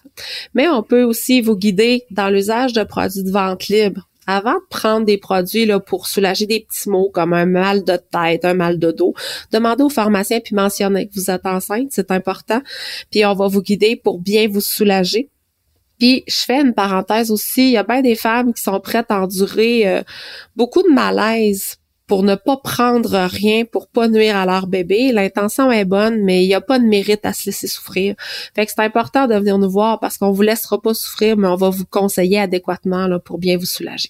Mais 0.54 0.70
on 0.70 0.84
peut 0.84 1.04
aussi 1.04 1.42
vous 1.42 1.58
guider 1.58 2.04
dans 2.12 2.30
l'usage 2.30 2.72
de 2.74 2.84
produits 2.84 3.24
de 3.24 3.32
vente 3.32 3.68
libre 3.68 4.08
avant 4.26 4.54
de 4.54 4.68
prendre 4.70 5.06
des 5.06 5.18
produits 5.18 5.66
là, 5.66 5.80
pour 5.80 6.06
soulager 6.06 6.46
des 6.46 6.60
petits 6.60 6.88
maux 6.88 7.10
comme 7.10 7.34
un 7.34 7.48
mal 7.48 7.84
de 7.84 7.98
tête, 8.12 8.46
un 8.46 8.54
mal 8.54 8.78
de 8.78 8.92
dos, 8.92 9.16
demandez 9.52 9.84
au 9.84 9.90
pharmacien 9.90 10.40
puis 10.40 10.56
mentionnez 10.56 11.08
que 11.08 11.16
vous 11.16 11.32
êtes 11.32 11.48
enceinte, 11.48 11.88
c'est 11.90 12.12
important. 12.12 12.62
Puis 13.10 13.26
on 13.26 13.34
va 13.34 13.48
vous 13.48 13.64
guider 13.64 13.96
pour 13.96 14.20
bien 14.20 14.48
vous 14.48 14.62
soulager. 14.62 15.30
Puis 16.00 16.24
je 16.28 16.38
fais 16.38 16.62
une 16.62 16.74
parenthèse 16.74 17.30
aussi, 17.30 17.68
il 17.68 17.72
y 17.72 17.78
a 17.78 17.84
bien 17.84 18.02
des 18.02 18.16
femmes 18.16 18.54
qui 18.54 18.62
sont 18.62 18.80
prêtes 18.80 19.12
à 19.12 19.22
endurer 19.22 19.88
euh, 19.88 20.02
beaucoup 20.56 20.82
de 20.82 20.90
malaise 20.90 21.76
pour 22.08 22.24
ne 22.24 22.34
pas 22.34 22.58
prendre 22.58 23.28
rien, 23.28 23.66
pour 23.66 23.88
pas 23.88 24.08
nuire 24.08 24.36
à 24.36 24.46
leur 24.46 24.66
bébé. 24.66 25.12
L'intention 25.12 25.72
est 25.72 25.86
bonne, 25.86 26.24
mais 26.24 26.44
il 26.44 26.48
n'y 26.48 26.56
a 26.56 26.62
pas 26.62 26.80
de 26.80 26.86
mérite 26.86 27.24
à 27.24 27.34
se 27.34 27.46
laisser 27.46 27.68
souffrir. 27.68 28.16
Fait 28.56 28.66
que 28.66 28.72
c'est 28.76 28.82
important 28.82 29.28
de 29.28 29.36
venir 29.36 29.60
nous 29.60 29.70
voir 29.70 30.00
parce 30.00 30.18
qu'on 30.18 30.32
vous 30.32 30.42
laissera 30.42 30.82
pas 30.82 30.96
souffrir, 30.96 31.38
mais 31.38 31.48
on 31.48 31.56
va 31.56 31.70
vous 31.70 31.86
conseiller 31.86 32.40
adéquatement 32.40 33.06
là, 33.06 33.20
pour 33.20 33.38
bien 33.38 33.58
vous 33.58 33.68
soulager. 33.68 34.10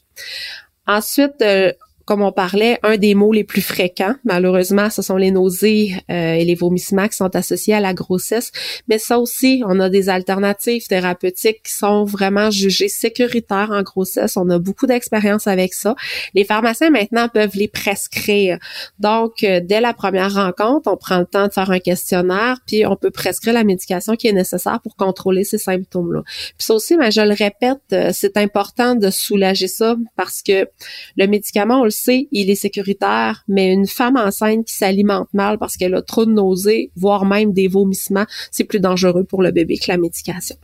Ensuite, 0.88 1.42
euh, 1.42 1.74
comme 2.10 2.24
on 2.24 2.32
parlait, 2.32 2.80
un 2.82 2.98
des 2.98 3.14
mots 3.14 3.32
les 3.32 3.44
plus 3.44 3.62
fréquents, 3.62 4.16
malheureusement, 4.24 4.90
ce 4.90 5.04
sont 5.04 5.16
les 5.16 5.30
nausées 5.30 5.94
euh, 6.10 6.34
et 6.34 6.44
les 6.44 6.56
vomissements 6.56 7.08
qui 7.08 7.16
sont 7.16 7.36
associés 7.36 7.76
à 7.76 7.80
la 7.80 7.94
grossesse. 7.94 8.52
Mais 8.88 8.98
ça 8.98 9.20
aussi, 9.20 9.62
on 9.68 9.80
a 9.80 9.92
des 9.92 10.10
alternatives 10.10 10.88
thérapeutiques 10.88 11.62
qui 11.64 11.72
sont 11.72 12.06
vraiment 12.06 12.50
jugées 12.50 12.88
sécuritaires 12.88 13.70
en 13.72 13.84
grossesse. 13.84 14.38
On 14.38 14.50
a 14.50 14.58
beaucoup 14.58 14.88
d'expérience 14.88 15.46
avec 15.46 15.76
ça. 15.76 15.94
Les 16.34 16.46
pharmaciens 16.46 16.90
maintenant 16.90 17.30
peuvent 17.30 17.54
les 17.54 17.68
prescrire. 17.68 18.58
Donc, 18.98 19.44
euh, 19.44 19.60
dès 19.64 19.80
la 19.80 19.94
première 19.94 20.34
rencontre, 20.34 20.92
on 20.92 20.98
prend 20.98 21.20
le 21.20 21.28
temps 21.28 21.46
de 21.46 21.54
faire 21.54 21.70
un 21.70 21.80
questionnaire, 21.80 22.58
puis 22.66 22.88
on 22.88 22.96
peut 22.96 23.12
prescrire 23.12 23.54
la 23.54 23.64
médication 23.64 24.16
qui 24.16 24.28
est 24.28 24.34
nécessaire 24.34 24.80
pour 24.82 24.96
contrôler 24.96 25.44
ces 25.44 25.60
symptômes-là. 25.60 26.24
Puis 26.26 26.66
ça 26.66 26.74
aussi, 26.74 26.98
mais 26.98 27.12
je 27.12 27.22
le 27.22 27.36
répète, 27.36 27.78
euh, 27.94 28.10
c'est 28.12 28.36
important 28.36 28.96
de 28.96 29.12
soulager 29.12 29.68
ça 29.68 29.96
parce 30.16 30.42
que 30.42 30.68
le 31.16 31.28
médicament, 31.28 31.82
on 31.82 31.84
le 31.84 31.99
il 32.08 32.50
est 32.50 32.56
sécuritaire, 32.56 33.44
mais 33.48 33.72
une 33.74 33.88
femme 33.88 34.18
enceinte 34.18 34.66
qui 34.66 34.74
s'alimente 34.74 35.28
mal 35.34 35.58
parce 35.58 35.78
qu'elle 35.78 35.96
a 35.96 36.02
trop 36.02 36.26
de 36.26 36.32
nausées, 36.32 36.92
voire 36.96 37.26
même 37.26 37.54
des 37.54 37.68
vomissements, 37.68 38.26
c'est 38.52 38.64
plus 38.64 38.80
dangereux 38.80 39.24
pour 39.24 39.42
le 39.42 39.52
bébé 39.52 39.78
que 39.78 39.92
la 39.92 39.98
médication. 39.98 40.56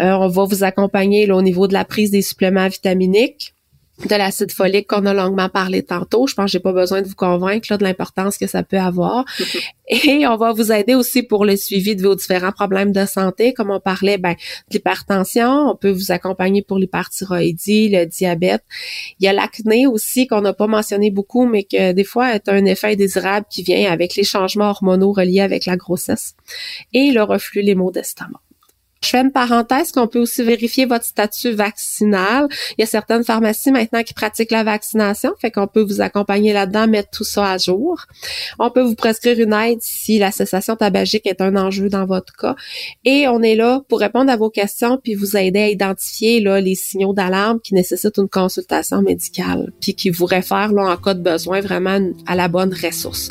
Euh, 0.00 0.12
on 0.12 0.28
va 0.28 0.44
vous 0.44 0.64
accompagner 0.64 1.30
au 1.30 1.42
niveau 1.42 1.66
de 1.66 1.72
la 1.72 1.84
prise 1.84 2.10
des 2.10 2.22
suppléments 2.22 2.68
vitaminiques 2.68 3.54
de 3.98 4.16
l'acide 4.16 4.50
folique 4.50 4.88
qu'on 4.88 5.06
a 5.06 5.14
longuement 5.14 5.48
parlé 5.48 5.82
tantôt. 5.82 6.26
Je 6.26 6.34
pense 6.34 6.46
que 6.46 6.52
j'ai 6.52 6.60
pas 6.60 6.72
besoin 6.72 7.02
de 7.02 7.08
vous 7.08 7.14
convaincre 7.14 7.68
là, 7.70 7.76
de 7.76 7.84
l'importance 7.84 8.38
que 8.38 8.46
ça 8.46 8.62
peut 8.62 8.78
avoir. 8.78 9.24
Et 9.88 10.26
on 10.26 10.36
va 10.36 10.52
vous 10.52 10.72
aider 10.72 10.94
aussi 10.94 11.22
pour 11.22 11.44
le 11.44 11.56
suivi 11.56 11.94
de 11.94 12.02
vos 12.02 12.14
différents 12.14 12.52
problèmes 12.52 12.92
de 12.92 13.04
santé. 13.04 13.52
Comme 13.52 13.70
on 13.70 13.80
parlait, 13.80 14.16
ben, 14.16 14.32
de 14.32 14.74
l'hypertension, 14.74 15.70
on 15.70 15.76
peut 15.76 15.90
vous 15.90 16.10
accompagner 16.10 16.62
pour 16.62 16.78
l'hyperthyroïdie, 16.78 17.90
le 17.90 18.06
diabète. 18.06 18.64
Il 19.20 19.26
y 19.26 19.28
a 19.28 19.32
l'acné 19.32 19.86
aussi 19.86 20.26
qu'on 20.26 20.40
n'a 20.40 20.54
pas 20.54 20.66
mentionné 20.66 21.10
beaucoup, 21.10 21.46
mais 21.46 21.64
que 21.64 21.92
des 21.92 22.04
fois 22.04 22.34
est 22.34 22.48
un 22.48 22.64
effet 22.64 22.92
indésirable 22.92 23.46
qui 23.50 23.62
vient 23.62 23.92
avec 23.92 24.16
les 24.16 24.24
changements 24.24 24.70
hormonaux 24.70 25.12
reliés 25.12 25.40
avec 25.40 25.66
la 25.66 25.76
grossesse 25.76 26.34
et 26.92 27.12
le 27.12 27.22
reflux, 27.22 27.62
les 27.62 27.74
maux 27.74 27.90
d'estomac. 27.90 28.41
Je 29.02 29.08
fais 29.08 29.20
une 29.20 29.32
parenthèse 29.32 29.90
qu'on 29.90 30.06
peut 30.06 30.20
aussi 30.20 30.42
vérifier 30.42 30.86
votre 30.86 31.04
statut 31.04 31.50
vaccinal? 31.50 32.46
Il 32.78 32.82
y 32.82 32.84
a 32.84 32.86
certaines 32.86 33.24
pharmacies 33.24 33.72
maintenant 33.72 34.02
qui 34.02 34.14
pratiquent 34.14 34.52
la 34.52 34.62
vaccination, 34.62 35.32
fait 35.40 35.50
qu'on 35.50 35.66
peut 35.66 35.82
vous 35.82 36.00
accompagner 36.00 36.52
là-dedans, 36.52 36.86
mettre 36.86 37.10
tout 37.10 37.24
ça 37.24 37.50
à 37.50 37.58
jour. 37.58 38.06
On 38.58 38.70
peut 38.70 38.82
vous 38.82 38.94
prescrire 38.94 39.38
une 39.40 39.52
aide 39.52 39.80
si 39.80 40.18
la 40.18 40.30
cessation 40.30 40.76
tabagique 40.76 41.26
est 41.26 41.40
un 41.40 41.56
enjeu 41.56 41.88
dans 41.88 42.06
votre 42.06 42.32
cas. 42.34 42.54
Et 43.04 43.26
on 43.26 43.42
est 43.42 43.56
là 43.56 43.82
pour 43.88 43.98
répondre 43.98 44.30
à 44.30 44.36
vos 44.36 44.50
questions 44.50 44.98
puis 45.02 45.14
vous 45.14 45.36
aider 45.36 45.60
à 45.60 45.68
identifier 45.68 46.40
là, 46.40 46.60
les 46.60 46.76
signaux 46.76 47.12
d'alarme 47.12 47.60
qui 47.60 47.74
nécessitent 47.74 48.18
une 48.18 48.28
consultation 48.28 49.02
médicale 49.02 49.72
puis 49.80 49.94
qui 49.94 50.10
vous 50.10 50.26
réfèrent 50.26 50.72
là, 50.72 50.92
en 50.92 50.96
cas 50.96 51.14
de 51.14 51.22
besoin 51.22 51.60
vraiment 51.60 51.98
à 52.26 52.36
la 52.36 52.48
bonne 52.48 52.72
ressource. 52.72 53.30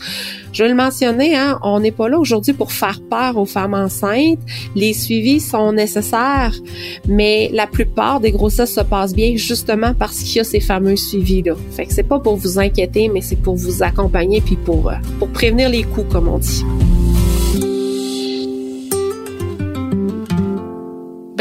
Je 0.54 0.64
vais 0.64 0.70
le 0.70 0.76
mentionner, 0.76 1.38
hein, 1.38 1.60
on 1.64 1.80
n'est 1.80 1.94
pas 1.94 2.10
là 2.10 2.20
aujourd'hui 2.20 2.52
pour 2.52 2.74
faire 2.74 3.00
peur 3.10 3.38
aux 3.38 3.46
femmes 3.46 3.74
enceintes. 3.74 4.40
Les 4.76 4.94
suivis 4.94 5.40
sont 5.40 5.61
nécessaires, 5.72 6.56
mais 7.08 7.50
la 7.54 7.68
plupart 7.68 8.20
des 8.20 8.32
grossesses 8.32 8.74
se 8.74 8.82
passent 8.82 9.14
bien 9.14 9.36
justement 9.36 9.94
parce 9.94 10.20
qu'il 10.20 10.38
y 10.38 10.40
a 10.40 10.44
ces 10.44 10.60
fameux 10.60 10.96
suivis-là. 10.96 11.54
Fait 11.72 11.86
que 11.86 11.94
c'est 11.94 12.04
pas 12.04 12.20
pour 12.20 12.36
vous 12.36 12.60
inquiéter, 12.60 13.10
mais 13.10 13.22
c'est 13.22 13.36
pour 13.36 13.56
vous 13.56 13.84
accompagner 13.84 14.42
puis 14.42 14.56
pour, 14.56 14.90
euh, 14.90 14.96
pour 15.20 15.30
prévenir 15.30 15.70
les 15.70 15.84
coups, 15.84 16.12
comme 16.12 16.28
on 16.28 16.38
dit. 16.38 16.64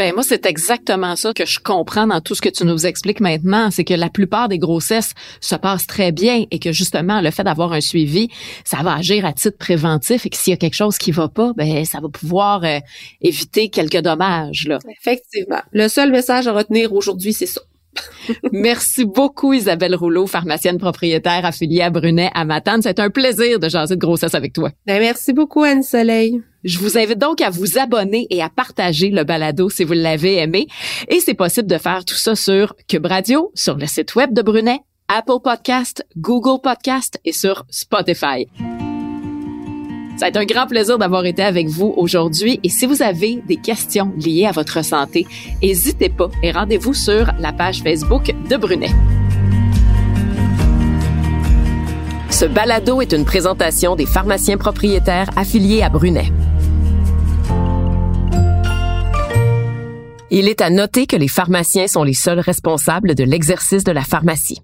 Ben 0.01 0.15
moi, 0.15 0.23
c'est 0.23 0.47
exactement 0.47 1.15
ça 1.15 1.31
que 1.31 1.45
je 1.45 1.59
comprends 1.59 2.07
dans 2.07 2.21
tout 2.21 2.33
ce 2.33 2.41
que 2.41 2.49
tu 2.49 2.65
nous 2.65 2.87
expliques 2.87 3.19
maintenant, 3.19 3.69
c'est 3.69 3.83
que 3.83 3.93
la 3.93 4.09
plupart 4.09 4.49
des 4.49 4.57
grossesses 4.57 5.13
se 5.41 5.53
passent 5.53 5.85
très 5.85 6.11
bien 6.11 6.45
et 6.49 6.57
que 6.57 6.71
justement 6.71 7.21
le 7.21 7.29
fait 7.29 7.43
d'avoir 7.43 7.71
un 7.71 7.81
suivi, 7.81 8.27
ça 8.65 8.77
va 8.77 8.95
agir 8.95 9.27
à 9.27 9.31
titre 9.31 9.59
préventif 9.59 10.25
et 10.25 10.31
que 10.31 10.37
s'il 10.37 10.49
y 10.49 10.53
a 10.55 10.57
quelque 10.57 10.73
chose 10.73 10.97
qui 10.97 11.11
va 11.11 11.27
pas, 11.27 11.53
ben 11.55 11.85
ça 11.85 11.99
va 11.99 12.09
pouvoir 12.09 12.63
euh, 12.63 12.79
éviter 13.21 13.69
quelques 13.69 14.01
dommages 14.01 14.65
là. 14.67 14.79
Effectivement. 14.89 15.61
Le 15.71 15.87
seul 15.87 16.09
message 16.09 16.47
à 16.47 16.53
retenir 16.53 16.93
aujourd'hui, 16.93 17.33
c'est 17.33 17.45
ça. 17.45 17.61
Merci 18.51 19.05
beaucoup 19.05 19.53
Isabelle 19.53 19.93
Rouleau, 19.93 20.25
pharmacienne 20.25 20.79
propriétaire 20.79 21.45
affiliée 21.45 21.83
à 21.83 21.91
Brunet 21.91 22.31
à 22.33 22.43
Matane. 22.43 22.81
C'est 22.81 22.99
un 22.99 23.11
plaisir 23.11 23.59
de 23.59 23.69
jaser 23.69 23.97
de 23.97 24.01
grossesse 24.01 24.33
avec 24.33 24.53
toi. 24.53 24.71
Ben, 24.87 24.99
merci 24.99 25.31
beaucoup 25.31 25.61
Anne 25.61 25.83
Soleil. 25.83 26.41
Je 26.63 26.77
vous 26.77 26.97
invite 26.97 27.17
donc 27.17 27.41
à 27.41 27.49
vous 27.49 27.79
abonner 27.79 28.27
et 28.29 28.41
à 28.41 28.49
partager 28.49 29.09
le 29.09 29.23
balado 29.23 29.69
si 29.69 29.83
vous 29.83 29.93
l'avez 29.93 30.37
aimé. 30.37 30.67
Et 31.07 31.19
c'est 31.19 31.33
possible 31.33 31.67
de 31.67 31.77
faire 31.77 32.05
tout 32.05 32.15
ça 32.15 32.35
sur 32.35 32.75
Cube 32.87 33.07
Radio, 33.07 33.51
sur 33.55 33.77
le 33.77 33.87
site 33.87 34.15
web 34.15 34.33
de 34.33 34.41
Brunet, 34.41 34.79
Apple 35.07 35.41
Podcast, 35.43 36.05
Google 36.17 36.61
Podcast 36.61 37.19
et 37.25 37.33
sur 37.33 37.65
Spotify. 37.69 38.47
Ça 40.17 40.27
a 40.27 40.29
été 40.29 40.37
un 40.37 40.45
grand 40.45 40.67
plaisir 40.67 40.99
d'avoir 40.99 41.25
été 41.25 41.41
avec 41.41 41.67
vous 41.67 41.95
aujourd'hui 41.97 42.59
et 42.61 42.69
si 42.69 42.85
vous 42.85 43.01
avez 43.01 43.41
des 43.47 43.55
questions 43.55 44.13
liées 44.17 44.45
à 44.45 44.51
votre 44.51 44.85
santé, 44.85 45.25
n'hésitez 45.63 46.09
pas 46.09 46.29
et 46.43 46.51
rendez-vous 46.51 46.93
sur 46.93 47.31
la 47.39 47.53
page 47.53 47.81
Facebook 47.81 48.31
de 48.47 48.55
Brunet. 48.55 48.91
Ce 52.29 52.45
balado 52.45 53.01
est 53.01 53.13
une 53.13 53.25
présentation 53.25 53.95
des 53.95 54.05
pharmaciens 54.05 54.57
propriétaires 54.57 55.29
affiliés 55.35 55.81
à 55.81 55.89
Brunet. 55.89 56.31
Il 60.33 60.47
est 60.47 60.61
à 60.61 60.69
noter 60.69 61.07
que 61.07 61.17
les 61.17 61.27
pharmaciens 61.27 61.87
sont 61.87 62.05
les 62.05 62.13
seuls 62.13 62.39
responsables 62.39 63.15
de 63.15 63.25
l'exercice 63.25 63.83
de 63.83 63.91
la 63.91 64.01
pharmacie. 64.01 64.61